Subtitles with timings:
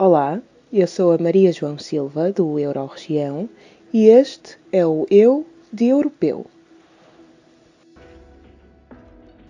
[0.00, 0.40] Olá,
[0.72, 3.48] eu sou a Maria João Silva, do Euroregião,
[3.92, 6.46] e este é o Eu de Europeu.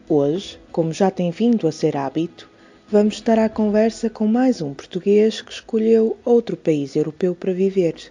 [0.08, 2.48] Hoje, como já tem vindo a ser hábito,
[2.88, 8.10] vamos estar à conversa com mais um português que escolheu outro país europeu para viver.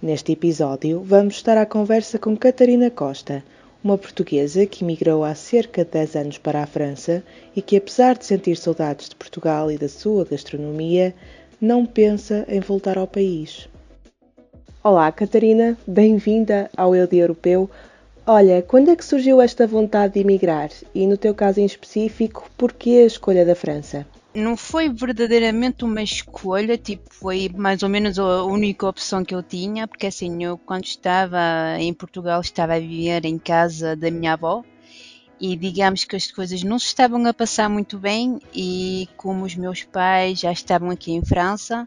[0.00, 3.44] Neste episódio, vamos estar à conversa com Catarina Costa,
[3.84, 7.22] uma portuguesa que emigrou há cerca de 10 anos para a França
[7.54, 11.14] e que, apesar de sentir saudades de Portugal e da sua gastronomia,
[11.60, 13.68] não pensa em voltar ao país.
[14.82, 17.68] Olá, Catarina, bem-vinda ao Eu de Europeu.
[18.26, 20.70] Olha, quando é que surgiu esta vontade de emigrar?
[20.94, 24.06] E no teu caso em específico, porquê a escolha da França?
[24.34, 29.44] Não foi verdadeiramente uma escolha, tipo, foi mais ou menos a única opção que eu
[29.44, 31.38] tinha, porque assim, eu quando estava
[31.78, 34.64] em Portugal estava a viver em casa da minha avó
[35.40, 39.54] e digamos que as coisas não se estavam a passar muito bem e como os
[39.54, 41.86] meus pais já estavam aqui em França,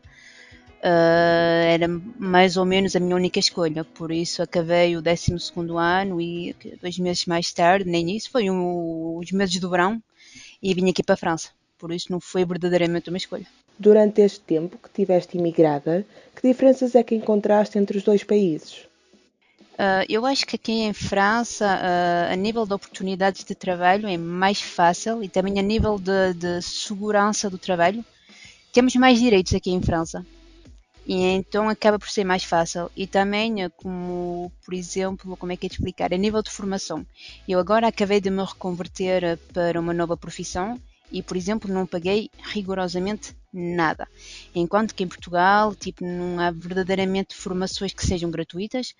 [0.77, 1.87] uh, era
[2.17, 3.83] mais ou menos a minha única escolha.
[3.83, 5.33] Por isso acabei o 12
[5.77, 10.01] ano e dois meses mais tarde, nem isso, foi um, os meses do verão
[10.63, 11.56] e vim aqui para a França.
[11.77, 13.45] Por isso não foi verdadeiramente uma escolha.
[13.77, 18.87] Durante este tempo que tiveste imigrada, que diferenças é que encontraste entre os dois países?
[19.77, 24.17] Uh, eu acho que aqui em França, uh, a nível de oportunidades de trabalho, é
[24.17, 28.03] mais fácil e também a nível de, de, segurança do trabalho,
[28.73, 30.25] temos mais direitos aqui em França.
[31.05, 32.91] E então acaba por ser mais fácil.
[32.95, 36.13] E também, eh, como, por exemplo, como é que é de explicar?
[36.13, 37.05] A nível de formação.
[37.47, 40.77] Eu agora acabei de me reconverter para uma nova profissão
[41.11, 44.07] e, por exemplo, não paguei rigorosamente nada.
[44.53, 48.93] Enquanto que em Portugal, tipo, não há verdadeiramente formações que sejam gratuitas,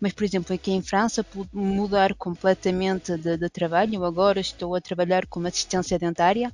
[0.00, 3.94] mas, por exemplo, aqui em França, pude mudar completamente de, de trabalho.
[3.94, 6.52] Eu agora estou a trabalhar como assistência dentária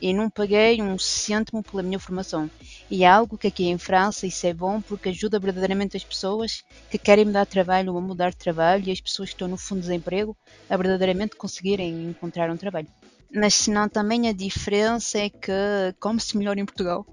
[0.00, 2.50] e não paguei um cêntimo pela minha formação.
[2.90, 6.64] E é algo que aqui em França isso é bom porque ajuda verdadeiramente as pessoas
[6.90, 9.58] que querem mudar de trabalho ou mudar de trabalho e as pessoas que estão no
[9.58, 10.36] fundo de desemprego
[10.68, 12.88] a verdadeiramente conseguirem encontrar um trabalho.
[13.32, 15.52] Mas senão também a diferença é que
[16.00, 17.06] come-se melhor em Portugal.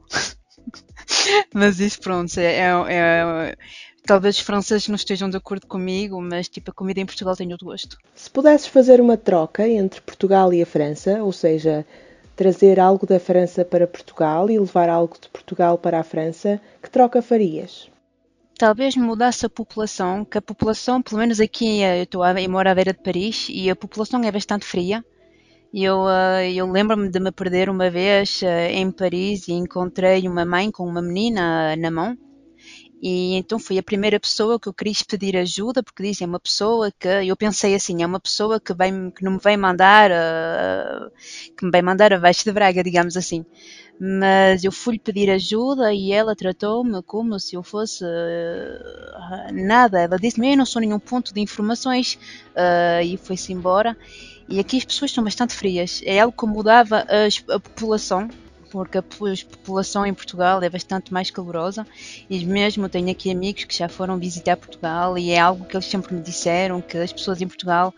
[1.54, 3.56] mas isso pronto, é, é, é,
[4.06, 7.52] talvez os franceses não estejam de acordo comigo, mas tipo a comida em Portugal tem
[7.52, 7.98] outro gosto.
[8.16, 11.86] Se pudesses fazer uma troca entre Portugal e a França, ou seja,
[12.36, 16.90] trazer algo da França para Portugal e levar algo de Portugal para a França, que
[16.90, 17.90] troca farias?
[18.58, 22.68] Talvez mudasse a população, que a população, pelo menos aqui, eu, estou a, eu moro
[22.68, 25.06] à beira de Paris e a população é bastante fria
[25.74, 30.46] eu, uh, eu lembro-me de me perder uma vez uh, em Paris e encontrei uma
[30.46, 32.18] mãe com uma menina na mão.
[33.02, 36.40] E então foi a primeira pessoa que eu quis pedir ajuda, porque dizem é uma
[36.40, 40.10] pessoa que eu pensei assim, é uma pessoa que, vai, que não me vai mandar,
[40.10, 41.12] uh,
[41.56, 43.46] que me vai mandar abaixo de Braga, digamos assim.
[44.00, 50.00] Mas eu fui-lhe pedir ajuda e ela tratou-me como se eu fosse uh, nada.
[50.02, 52.18] Ela disse-me: Eu não sou nenhum ponto de informações,
[52.56, 53.98] uh, e foi-se embora.
[54.50, 56.02] E aqui as pessoas são bastante frias.
[56.06, 58.30] É algo que mudava a, a população,
[58.78, 61.86] porque a população em Portugal é bastante mais calorosa
[62.30, 65.88] e mesmo tenho aqui amigos que já foram visitar Portugal e é algo que eles
[65.88, 67.92] sempre me disseram que as pessoas em Portugal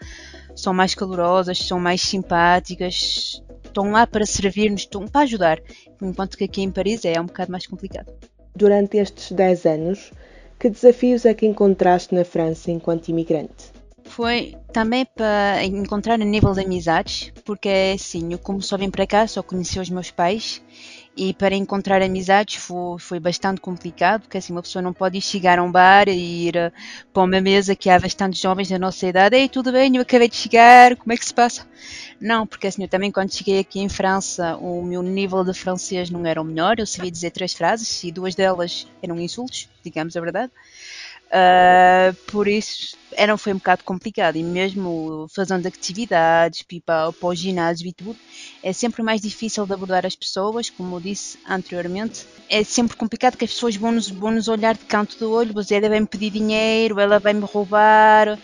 [0.55, 5.59] são mais calorosas, são mais simpáticas, estão lá para servir-nos, estão para ajudar,
[6.01, 8.13] enquanto que aqui em Paris é um bocado mais complicado.
[8.55, 10.13] Durante estes 10 anos,
[10.57, 13.78] que desafios é que encontraste na França enquanto imigrante?
[14.09, 19.07] Foi também para encontrar a nível de amizades, porque assim, eu como só vim para
[19.07, 20.61] cá, só conheci os meus pais
[21.15, 25.59] e para encontrar amizades foi, foi bastante complicado, porque assim uma pessoa não pode chegar
[25.59, 26.71] a um bar e ir uh,
[27.13, 30.27] para uma mesa que há bastantes jovens da nossa idade, ei, tudo bem, eu acabei
[30.27, 31.67] de chegar, como é que se passa?
[32.19, 36.09] Não, porque assim, eu também quando cheguei aqui em França, o meu nível de francês
[36.09, 40.15] não era o melhor, eu sabia dizer três frases e duas delas eram insultos, digamos
[40.17, 40.51] a verdade.
[41.29, 47.35] Uh, por isso era, foi um bocado complicado e mesmo fazendo atividades, pipa, para o
[47.35, 48.17] ginásio e tudo,
[48.63, 52.25] é sempre mais difícil de abordar as pessoas, como eu disse anteriormente.
[52.49, 55.53] É sempre complicado que as pessoas vão nos, vão nos olhar de canto do olho,
[55.53, 58.39] você vai me pedir dinheiro, ela vai me roubar.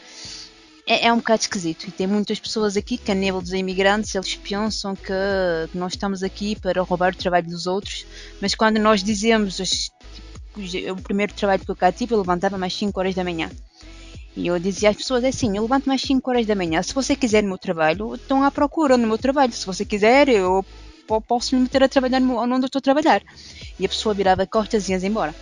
[0.88, 4.14] É, é, um bocado esquisito e tem muitas pessoas aqui que a nível dos imigrantes
[4.14, 5.12] eles pensam que
[5.74, 8.06] nós estamos aqui para roubar o trabalho dos outros,
[8.40, 9.60] mas quando nós dizemos
[10.92, 13.50] o primeiro trabalho que eu cá tive, eu levantava mais 5 horas da manhã.
[14.36, 16.82] E eu dizia às pessoas é assim: eu levanto mais 5 horas da manhã.
[16.84, 19.54] Se você quiser no meu trabalho, estão à procura no meu trabalho.
[19.54, 20.66] Se você quiser, eu
[21.28, 23.22] posso me meter a trabalhar onde eu estou a trabalhar.
[23.80, 25.34] E a pessoa virava costas e ia embora.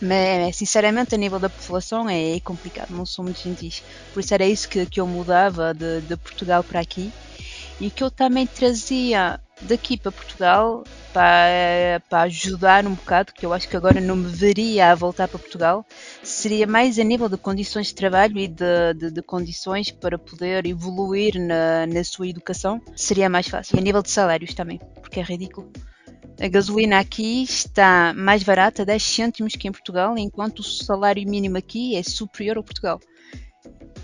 [0.00, 3.84] Mas, sinceramente, a nível da população é complicado, não sou muito gentis.
[4.12, 7.12] Por isso era isso que, que eu mudava de, de Portugal para aqui.
[7.80, 13.52] E que eu também trazia daqui para Portugal para, para ajudar um bocado, que eu
[13.52, 15.86] acho que agora não me veria a voltar para Portugal,
[16.22, 20.66] seria mais a nível de condições de trabalho e de, de, de condições para poder
[20.66, 23.76] evoluir na, na sua educação, seria mais fácil.
[23.76, 25.70] E a nível de salários também, porque é ridículo.
[26.40, 31.58] A gasolina aqui está mais barata, 10 cêntimos que em Portugal, enquanto o salário mínimo
[31.58, 32.98] aqui é superior ao Portugal.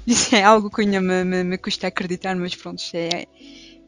[0.07, 3.27] Isso é algo que ainda me, me, me custa acreditar, mas pronto, é,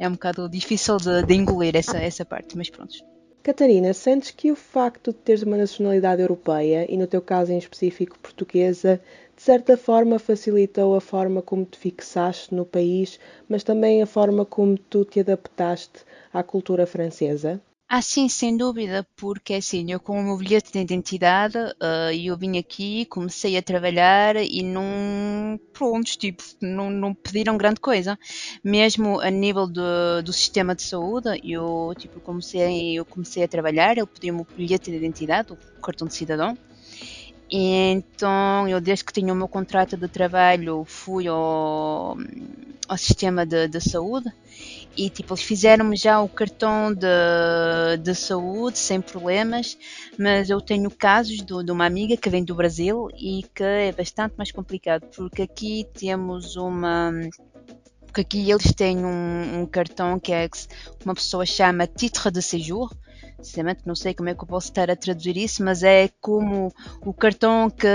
[0.00, 2.94] é um bocado difícil de, de engolir essa, essa parte, mas pronto.
[3.43, 7.58] Catarina, sentes que o facto de teres uma nacionalidade europeia, e no teu caso em
[7.58, 9.00] específico portuguesa,
[9.37, 14.44] de certa forma facilitou a forma como te fixaste no país, mas também a forma
[14.47, 16.00] como tu te adaptaste
[16.32, 17.61] à cultura francesa?
[17.92, 22.38] Ah, sim, sem dúvida, porque assim, eu com o meu bilhete de identidade, uh, eu
[22.38, 28.16] vim aqui, comecei a trabalhar e não, pronto, tipo, não, não pediram grande coisa.
[28.62, 33.96] Mesmo a nível do, do sistema de saúde, eu, tipo, comecei, eu comecei a trabalhar,
[33.98, 36.56] ele pediu-me o bilhete de identidade, o cartão de cidadão,
[37.52, 42.16] então, eu desde que tinha o meu contrato de trabalho, fui ao,
[42.90, 44.32] ao sistema de, de saúde
[44.96, 47.06] e tipo, eles fizeram-me já o cartão de,
[48.02, 49.78] de saúde sem problemas,
[50.19, 53.92] mas eu tenho casos de, de uma amiga que vem do Brasil e que é
[53.92, 57.12] bastante mais complicado, porque aqui temos uma
[58.06, 60.50] porque aqui eles têm um, um, cartão que é
[61.04, 62.92] uma pessoa chama titre de séjour,
[63.42, 66.72] sinceramente não sei como é que eu posso estar a traduzir isso, mas é como
[67.00, 67.87] o cartão que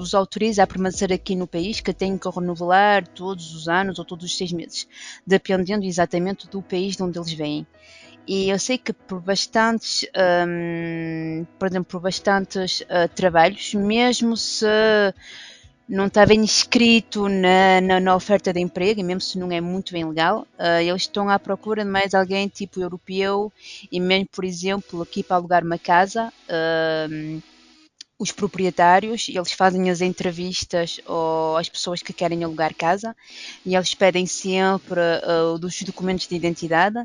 [0.00, 4.04] os autoriza a permanecer aqui no país, que tem que renovar todos os anos ou
[4.04, 4.86] todos os seis meses,
[5.26, 7.66] dependendo exatamente do país de onde eles vêm.
[8.26, 10.04] E eu sei que por bastantes,
[10.48, 14.66] um, por exemplo, por bastantes uh, trabalhos, mesmo se
[15.88, 19.60] não está bem escrito na, na, na, oferta de emprego, e mesmo se não é
[19.60, 23.52] muito bem legal, uh, eles estão à procura de mais alguém tipo europeu
[23.90, 27.42] e mesmo, por exemplo, aqui para alugar uma casa, uh,
[28.18, 30.98] os proprietários, eles fazem as entrevistas
[31.58, 33.14] às pessoas que querem alugar casa
[33.64, 37.04] e eles pedem sempre uh, documentos de identidade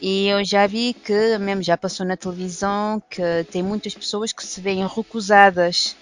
[0.00, 4.44] e eu já vi que, mesmo já passou na televisão, que tem muitas pessoas que
[4.44, 5.96] se veem recusadas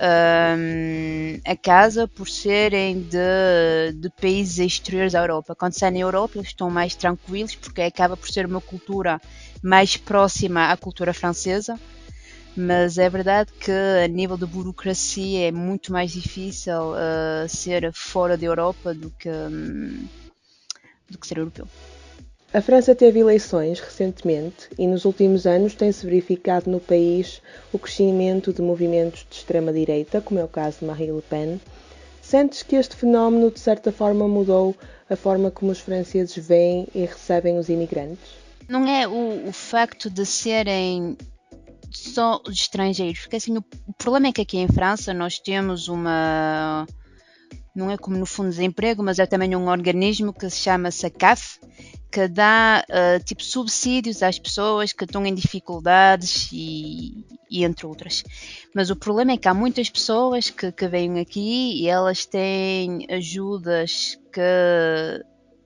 [0.00, 5.54] um, a casa por serem de, de, países exteriores à Europa.
[5.54, 9.20] Quando saem na Europa, eles estão mais tranquilos porque acaba por ser uma cultura
[9.62, 11.78] mais próxima à cultura francesa.
[12.56, 18.36] Mas é verdade que a nível de burocracia é muito mais difícil uh, ser fora
[18.36, 20.08] da Europa do que, um,
[21.08, 21.68] do que ser europeu.
[22.52, 27.42] A França teve eleições recentemente e nos últimos anos tem-se verificado no país
[27.74, 31.60] o crescimento de movimentos de extrema-direita, como é o caso de Marine Le Pen.
[32.22, 34.74] Sentes que este fenómeno, de certa forma, mudou
[35.10, 38.30] a forma como os franceses veem e recebem os imigrantes?
[38.66, 41.18] Não é o, o facto de serem
[41.90, 45.88] só os estrangeiros, porque assim, o, o problema é que aqui em França nós temos
[45.88, 46.86] uma
[47.74, 50.90] não é como no Fundo de Desemprego, mas é também um organismo que se chama
[50.90, 51.60] SACAF,
[52.10, 58.24] que dá uh, tipo subsídios às pessoas que estão em dificuldades e, e, entre outras.
[58.74, 63.06] Mas o problema é que há muitas pessoas que, que vêm aqui e elas têm
[63.10, 64.40] ajudas que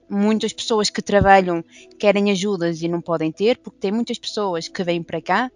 [0.09, 1.63] muitas pessoas que trabalham
[1.97, 5.51] querem ajudas e não podem ter, porque tem muitas pessoas que vêm para cá,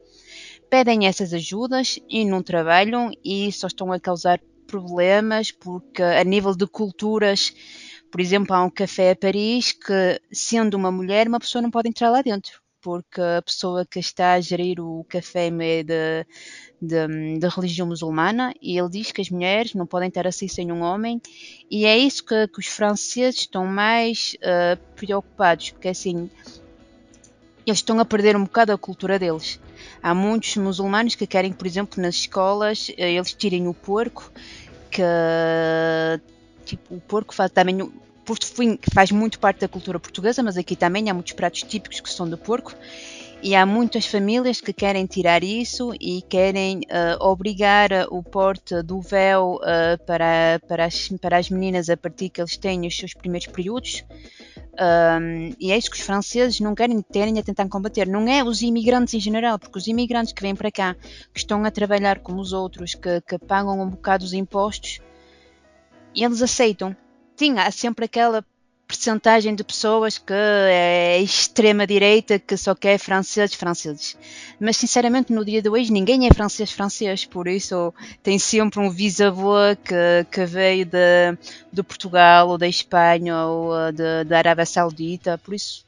[0.69, 6.55] pedem essas ajudas e não trabalham e só estão a causar problemas porque a nível
[6.55, 7.53] de culturas
[8.11, 11.89] por exemplo, há um café a Paris que, sendo uma mulher, uma pessoa não pode
[11.89, 16.25] entrar lá dentro, porque a pessoa que está a gerir o café é de,
[16.81, 20.71] de, de, religião muçulmana e ele diz que as mulheres não podem estar assim sem
[20.71, 21.21] um homem
[21.69, 26.29] e é isso que, que os franceses estão mais uh, preocupados, porque assim
[27.65, 29.59] eles estão a perder um bocado a cultura deles.
[30.01, 34.31] Há muitos muçulmanos que querem, por exemplo, nas escolas, eh, eles tirem o porco,
[34.89, 35.03] que
[36.67, 37.77] tipo, o porco faz também.
[38.25, 38.45] Porco
[38.93, 42.29] faz muito parte da cultura portuguesa, mas aqui também há muitos pratos típicos que são
[42.29, 42.73] de porco.
[43.41, 48.99] E há muitas famílias que querem tirar isso e querem uh, obrigar o porte do
[48.99, 53.13] véu uh, para, para, as, para as meninas a partir que eles têm os seus
[53.13, 54.03] primeiros períodos.
[54.79, 58.07] Um, e é isso que os franceses não querem ter a tentar combater.
[58.07, 60.95] Não é os imigrantes em geral, porque os imigrantes que vêm para cá,
[61.33, 64.99] que estão a trabalhar como os outros, que, que pagam um bocado os impostos,
[66.17, 66.97] e eles aceitam.
[67.35, 68.43] Sim, há sempre aquela
[68.87, 74.17] percentagem de pessoas que é extrema-direita, que só quer franceses, franceses.
[74.59, 77.23] Mas, sinceramente, no dia de hoje, ninguém é francês, francês.
[77.23, 77.93] Por isso,
[78.23, 81.37] tem sempre um bisavô que, que veio de,
[81.71, 85.37] de Portugal, ou da Espanha, ou de, da Arábia Saudita.
[85.37, 85.85] Por isso,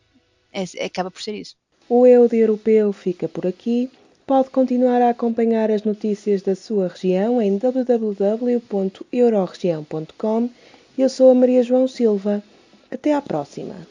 [0.53, 1.55] é, acaba por ser isso.
[1.87, 3.89] O Eu de Europeu fica por aqui.
[4.29, 10.49] Pode continuar a acompanhar as notícias da sua região em www.euroregião.com.
[10.95, 12.43] Eu sou a Maria João Silva.
[12.91, 13.87] Até à próxima!